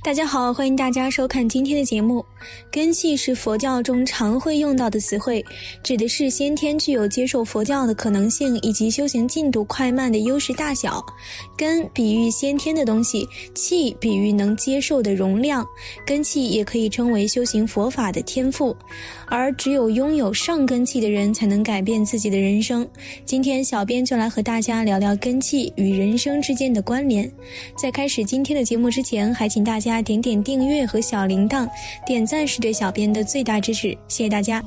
[0.00, 2.24] 大家好，欢迎大家收看今天的节目。
[2.70, 5.44] 根气是佛教中常会用到的词汇，
[5.82, 11.04] 指的是先天具有接受佛教的可能性以及修行进度快慢的优势大小。
[11.56, 15.66] 根比喻先天的东西，气比喻能接受的容量。
[16.06, 18.74] 根气也可以称为修行佛法的天赋，
[19.26, 22.88] 而只有拥有上根气的人才能改变自己的人生。
[23.26, 27.30] 今天小编就来和大家聊聊根气与人生之间的关联。
[27.76, 29.87] 在开始今天的节目之前，还请大家。
[30.02, 31.68] 点点订阅和小铃铛，
[32.06, 34.62] 点赞是对小编的最大支持，谢谢大家。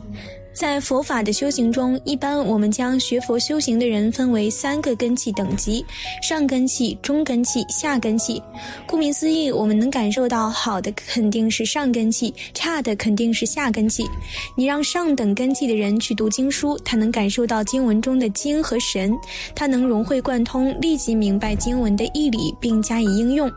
[0.54, 5.84] 在佛法的修行中，一般我们将学佛修行的人分为三个根器等级：
[6.22, 8.44] 上根器、中根器、下根器。
[8.86, 14.06] 顾名思义，我们能感受到好的肯定是上根器，差的肯定是下根器。
[14.54, 19.18] 你让上等根器的人去读经书，他能感受到经文中的精和神，
[19.56, 23.50] 他能融会贯通，立即明白经文的义理，并加以应用。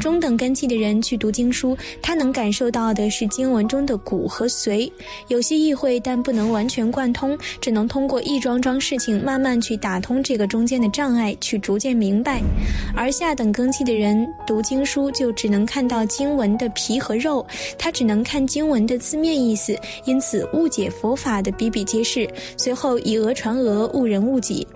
[0.00, 4.90] 中等根器的人去读经书，他能感受到的是经文中的骨和髓，
[5.28, 12.40] 有些意会，但不能完全贯通，只能通过一桩桩事情慢慢去打通这个中间的障碍，去逐渐明白。
[12.94, 17.44] 而下等根器的人读经书，就只能看到经文的皮和肉，
[17.78, 24.66] 他只能看经文的字面意思，因此误解佛法的比比皆是，随后以讹传讹，误人误己。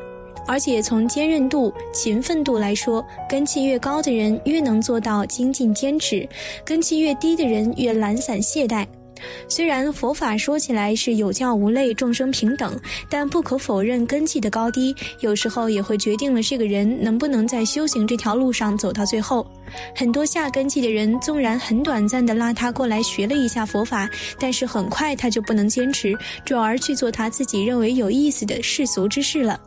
[0.46, 6.28] 而且从坚韧度、勤奋度来说，根气越高的人越能做到精进坚持，
[6.64, 8.86] 根气越低的人越懒散懈怠。
[9.48, 12.78] 虽然佛法说起来是有教无类、众生平等，
[13.08, 19.46] 但不可否认根气的高低，有时候也会决定了这个人能不能在修行这条路上走到最后。
[19.96, 29.58] 很多下根气的人，纵然很短暂的拉他过来学了一下佛法，但是很快他就不能坚持，转而去做他自己认为有意思的世俗之事了。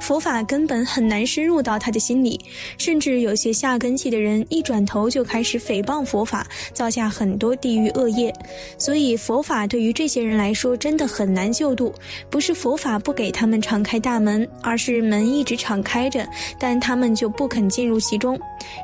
[0.00, 2.40] 佛法根本很难深入到他的心里，
[2.78, 8.34] 甚至有些下根器的人一转头就开始诽谤佛法，造下很多地狱恶业。
[8.78, 11.94] 所以佛法对于这些人来说真的很难救度，
[12.28, 16.26] 不是佛法不给他们敞开大门，而是门一直敞开着，
[16.58, 18.38] 但他们就不肯进入其中。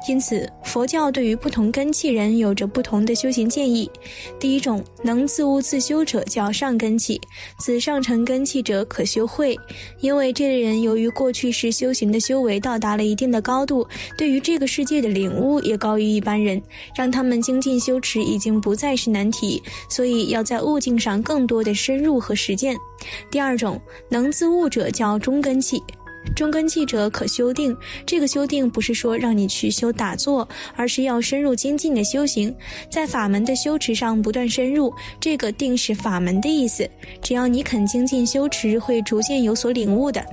[0.08, 3.90] 因此，佛教对于不同根器人有着不同的修行建议。
[4.38, 7.20] 第一种，能自悟自修者叫上根器，
[7.58, 9.58] 此上乘根器者可修慧，
[10.00, 13.86] 因为这类人由于过去是修行的修为到达了一定的高度，
[14.16, 16.60] 对于这个世界的领悟也高于一般人，
[16.96, 22.76] 让他们精进修持已经不再是难题，所以要在悟境上更多的深入和实践。
[23.30, 25.82] 第二种能自悟者叫中根器。
[26.34, 32.54] 中根器者可修定，这个修定不是说让你去修打坐，而是要深入精进的修行，
[32.90, 34.92] 在法门的修持上不断深入。
[35.20, 36.88] 这个定是法门的意思，
[37.22, 40.24] 只要你肯精进修持，会逐渐有所领悟的。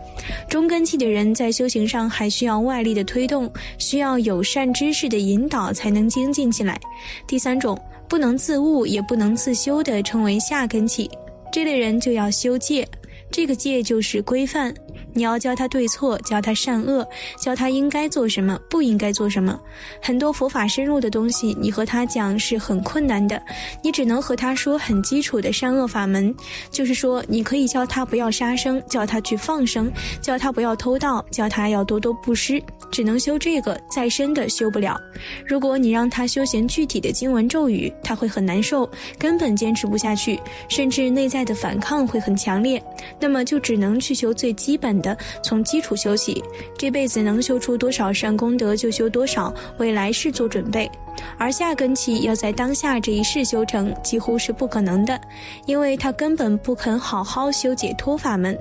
[0.50, 6.80] 中根器的人在修行上还需要外力的推动，需要友善知识的引导才能精进起来。
[7.28, 11.10] 第三种，不能自悟也不能自修的，称为下根器，
[11.52, 12.88] 这类人就要修戒，
[13.32, 14.74] 这个戒就是规范。
[15.14, 17.08] 你要教他对错，教他善恶，
[17.38, 19.60] 教他应该做什么，不应该做什么。
[20.02, 23.42] 很多佛法深入的东西，你和他讲是很困难的。
[23.82, 26.34] 你只能和他说很基础的善恶法门，
[26.72, 29.92] 就是说，你可以教他不要杀生，教他去放生，
[30.22, 32.62] 教他不要偷盗，教他要多多布施。
[32.92, 35.00] 只能修这个，再深的修不了。
[35.46, 42.82] 如果你让他修行具体的经文咒语，他会很难受，根本坚持不下去，甚至内在的反抗会很强烈。
[43.20, 46.44] 那么就只能去修最基本的，从基础修起。
[46.76, 50.90] 这辈子能修出多少善功德就修多少，为来世做准备。
[51.38, 55.20] 而下根器要在当下这一世修成，几乎是不可能的，
[55.68, 58.58] 因为他根本不肯好好修解脱法门。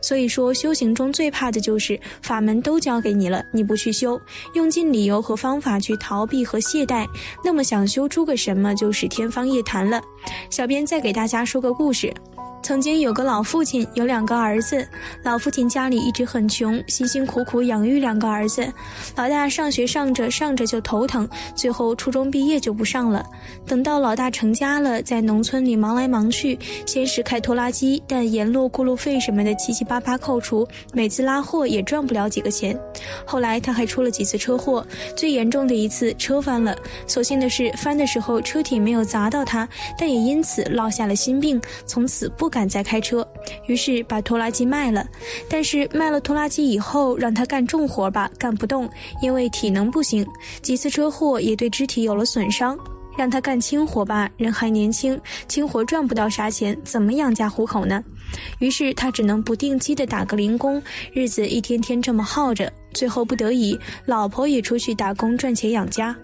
[0.00, 4.20] 所以说，修行中最怕的就是法门都交给你了，你不去修，
[4.54, 7.06] 用尽理由和方法去逃避和懈怠，
[7.44, 10.02] 那么想修出个什么，就是天方夜谭了。
[10.48, 12.12] 小编再给大家说个故事。
[12.62, 14.86] 曾经有个老父亲，有两个儿子。
[15.22, 18.70] 老父亲家里一直很穷，辛辛苦苦养育两个儿子。
[19.16, 23.24] 老大上学上着上着就头疼，最后初中毕业就不上了。
[23.66, 32.78] 等到老大成家了，在农村里忙来忙去，先是开拖拉机，但沿路过路费什么的七七八八扣除，每次拉货也赚不了几个钱。
[33.24, 34.86] 后来他还出了几次车祸，
[35.16, 36.76] 最严重的一次车翻了。
[37.06, 39.66] 所幸的是翻的时候车体没有砸到他，
[39.98, 42.49] 但也因此落下了心病，从此不。
[42.50, 43.26] 敢再开车，
[43.66, 45.06] 于是把拖拉机卖了。
[45.48, 48.90] 但是卖了拖拉机以后，让他干重活吧，干不动，
[49.22, 50.26] 因为体能不行。
[50.60, 52.78] 几次车祸也对肢体有了损伤。
[53.18, 58.02] 让他干轻活吧，人还年轻，轻活赚不到啥钱，怎么养家糊口呢？
[58.60, 60.82] 于是他只能不定期的打个零工，
[61.12, 62.72] 日子一天天这么耗着。
[62.94, 66.16] 最后不得已，老婆也出去打工赚钱养家。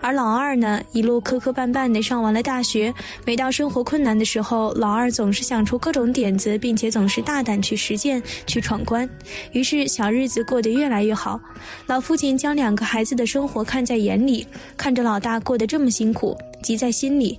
[0.00, 2.92] 而老二呢，一路磕磕绊绊的上完了大学。
[3.24, 9.08] 每到生活困难的时候，老二总是想出各种点子，并且总是大胆去实践、去闯关。
[9.52, 11.40] 于是小日子过得越来越好。
[11.86, 14.46] 老父亲将两个孩子的生活看在眼里，
[14.76, 17.38] 看着老大过得这么辛苦，急在心里。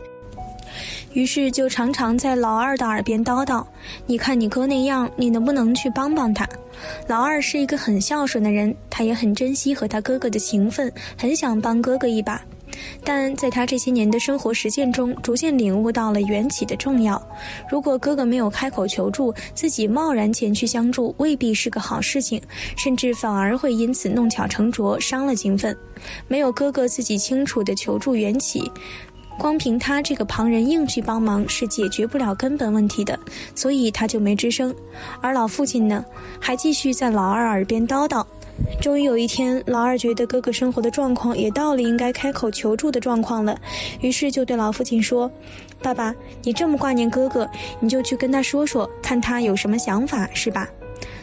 [1.14, 3.66] 于是就常常在老二的耳边叨叨
[4.06, 6.48] ：“你看你哥那样，你能不能去帮帮他？”
[7.08, 12.42] 老二是一个很孝顺的人，他也很珍惜和他哥哥的情分，很想帮哥哥一把。
[13.04, 17.22] 但在他这些年的生活实践中，逐渐领悟到了缘起的重要。
[17.70, 22.42] 如果哥哥没有开口求助，自己贸然前去相助，未必是个好事情，
[22.76, 25.78] 甚至反而会因此弄巧成拙，伤了情分。
[26.28, 28.70] 没有哥哥自己清楚的求助缘起。
[29.38, 33.18] 光凭他这个旁人硬去帮忙是解决不了根本问题的，
[33.56, 34.74] 所以他就没吱声。
[35.22, 36.06] 而老父亲呢，
[36.40, 38.26] 还继续在老二耳边叨叨。
[38.80, 43.60] 终于有一天，老二觉得哥哥生活的状况也到了应该开口求助的状况了，
[44.00, 45.30] 于是就对老父亲说
[45.82, 46.14] ：“爸爸，
[46.44, 47.50] 你这么挂念哥哥，
[47.80, 50.70] 你就去跟他说说，看他有什么想法，是吧？”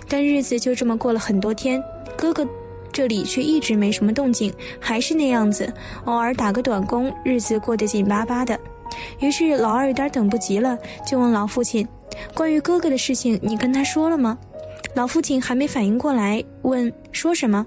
[0.09, 1.81] 但日子就这么过了很多天，
[2.17, 2.47] 哥哥。
[2.93, 5.73] 这里却一直没什么动静，还是那样子，
[6.05, 8.59] 偶尔打个短工，日子过得紧巴巴的。
[9.21, 10.77] 于是老二有点等不及了，
[11.07, 11.87] 就问老父亲
[12.35, 14.37] ：“关于哥哥的事情，你跟他说了吗？”
[14.95, 17.65] 老父亲还没反应过来，问：“说什么？”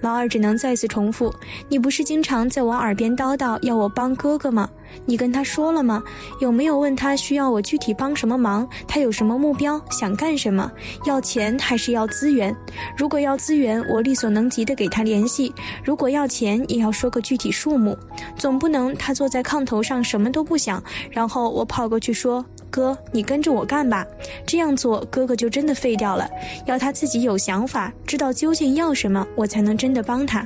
[0.00, 1.34] 老二只能再次重复
[1.68, 4.68] ：“你不是经常在我耳边叨叨要我帮哥哥吗？
[5.06, 6.02] 你跟他说了吗？
[6.40, 8.68] 有没有问他需要我具体帮什么忙？
[8.86, 9.80] 他有什么目标？
[9.90, 10.70] 想干什么？
[11.04, 12.54] 要钱还是要资源？
[12.96, 17.96] 如果要资源，我力所能及的给他联系；如果要钱，也要说个具体数目。
[18.36, 22.44] 总不能他坐在炕头上什么都不想，然后我跑过去说。”
[22.74, 24.04] 哥，你跟着我干吧，
[24.44, 26.28] 这样做哥哥就真的废掉了。
[26.66, 30.44] 要他自己有想法，知道究竟要什么，我才能真的帮他。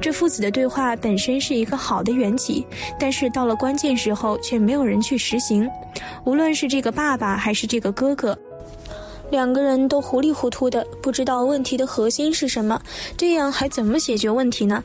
[0.00, 2.66] 这父子的对话本身是一个好的缘起，
[2.98, 5.70] 但是到了关键时候却没有人去实行。
[6.24, 8.36] 无论是这个爸爸还是这个哥哥。
[9.30, 12.80] 两个人都糊里糊涂的，不知道问题的核心是什么，
[13.16, 14.82] 这样还怎么解决问题呢？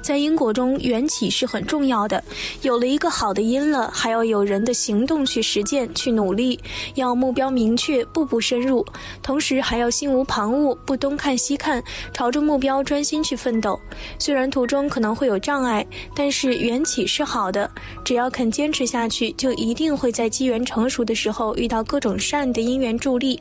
[0.00, 2.22] 在因果中，缘起是很重要的。
[2.62, 6.58] 有了一个好的因了，还要有人的行动去实践、去努力，
[6.94, 8.84] 要目标明确、步步深入，
[9.22, 11.82] 同时还要心无旁骛、不东看西看，
[12.12, 13.78] 朝着目标专心去奋斗。
[14.18, 17.70] 虽然途中可能会有障碍，但是缘起是好的，
[18.04, 23.40] 只要肯坚持下去，就一定会在机缘成熟的时候遇到各种善的因缘助力。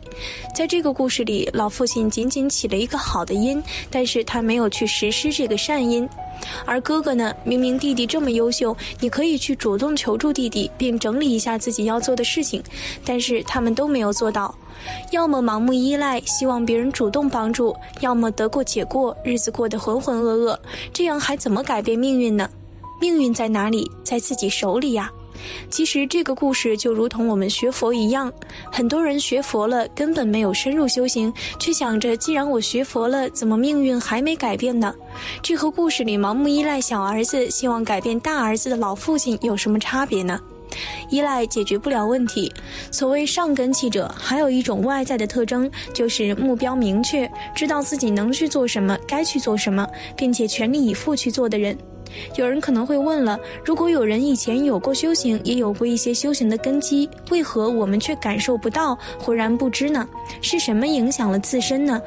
[0.56, 6.08] 在这个故事里，老父亲仅仅起了一个好的因，但是他没有去实施这个善因。
[6.66, 12.62] 而哥哥呢，明明弟弟这么优秀，你可以去主动求助弟弟，并整理一下自己要做的事情，
[13.06, 14.54] 但是他们都没有做到。
[15.12, 20.58] 要么盲目依赖，希望别人主动帮助；要么得过且过，日子过得浑浑噩噩。
[20.92, 22.50] 这样还怎么改变命运呢？
[23.00, 23.90] 命运在哪里？
[24.04, 25.12] 在自己手里呀。
[25.70, 28.32] 其实这个故事就如同我们学佛一样，
[28.72, 34.94] 很多人学佛了，根本没有深入修行，却想着既然我学佛了，怎么命运还没改变呢？
[35.42, 40.40] 这和故事里盲目依赖小儿子，希望改变大儿子的老父亲有什么差别呢？
[41.10, 42.50] 依赖解决不了问题。
[42.92, 51.78] 所谓上根器者，还有一种外在的特征，就是目标明确，知道自己能去做什么，该去做什么，并且全力以赴去做的人。
[52.36, 60.08] 有人可能会问了：如果有人以前有过修行，也有过一些修行的根基，为何我们却感受不到、浑然不知呢？
[60.42, 62.02] 是什么影响了自身呢？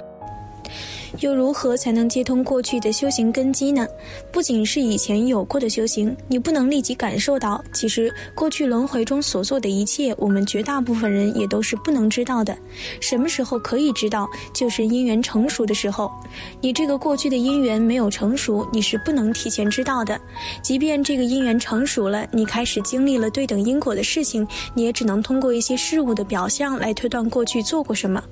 [1.20, 3.86] 又如何才能接通过去的修行根基呢？
[4.32, 7.62] 不仅是以前有过的修行，你不能立即感受到。
[7.72, 12.56] 其实过去轮回中所做的一切，我们绝大部分人也都是不能知道的。
[13.00, 14.28] 什么时候可以知道？
[14.52, 16.10] 就是因缘成熟的时候。
[16.60, 20.20] 你这个过去的因缘没有成熟，你是不能提前知道的。
[20.62, 28.22] 即便这个因缘成熟了，你开始经历了对等因果的事情，你也只能通过一些事物的表象来推断过去做过什么。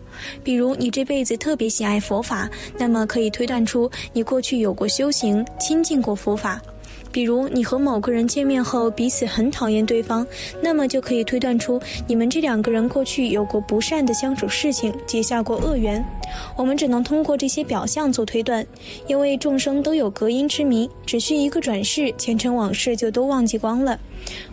[0.43, 2.49] 比如你这辈子特别喜爱佛法。
[2.79, 6.61] 那么可以推断出你过去有过修行，亲近过佛法。
[7.11, 10.27] 比如你和某个人见面后彼此很讨厌对方，
[10.63, 16.03] 那么就可以推断出你们这两个人过去有过不善的相处事情，结下过恶缘。
[16.57, 18.67] 我们只能通过这些表象做推断，
[19.07, 24.01] 因为众生都有隔音之谜，只需一个转世，前尘往事就都忘记光了。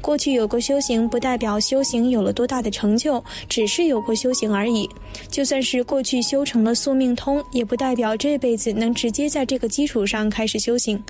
[0.02, 4.90] 过去有过修行，不代表修行有了多大的成就，只是有过修行而已。
[5.30, 11.02] 就算是过去修成了宿命通，也不代表这辈子能直接在这个基础上开始修行。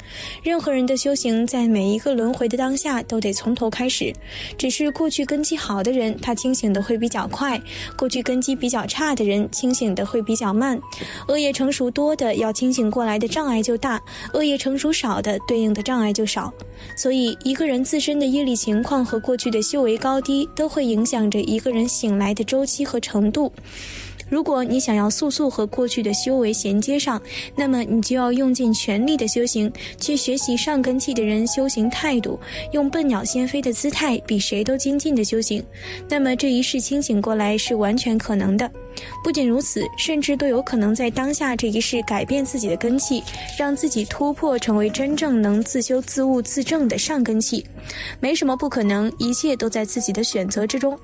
[0.41, 4.13] 任何人的修行，在每一个轮回的当下，都得从头开始。
[4.57, 7.57] 只是过去根基好的人，他清醒的会比较快；
[7.97, 10.79] 过去根基比较差的人，清醒的会比较慢。
[11.27, 13.99] 恶业成熟多的，要清醒过来的障碍就大；
[14.33, 16.51] 恶业成熟少的，对应的障碍就少。
[16.95, 23.51] 所以，一个人自身的业力情况和过去的修为高低，都会影响着一个人醒来的周期和程度。
[24.29, 27.21] 如果你想要速速和过去的修为衔接上，
[27.55, 32.39] 那么你就要用尽全力的修行，去学习上根器的人修行态度，
[32.71, 35.63] 用笨鸟先飞的姿态，比谁都精进的修行。
[36.07, 38.69] 那么这一世清醒过来是完全可能的。
[39.23, 43.23] 不仅如此，甚至都有可能在当下这一世改变自己的根器，
[43.57, 47.65] 让自己突破，成为真正能自修自悟自正的上根器。
[48.19, 50.97] 没什么不可能，一切都在自己的选择之中。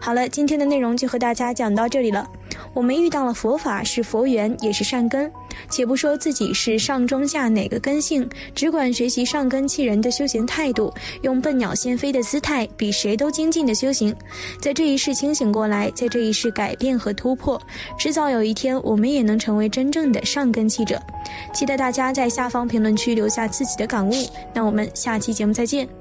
[0.00, 2.26] 好了，今天的内容就和大家讲到这里了。
[2.72, 5.30] 我们遇到了佛法是佛缘，也是善根。
[5.68, 14.14] 且不说自己是上中下哪个根性，只管学习上根器人的修行态度，用笨鸟先飞的姿态，比谁都精进的修行，
[14.60, 17.60] 在这一世清醒过来，在这一世改变和突破，
[17.98, 21.00] 迟早有一天我们也能成为真正的上根器者。
[21.52, 24.12] 期待大家在下方评论区留下自己的感悟。
[24.54, 25.99] 那我们下期节目再见。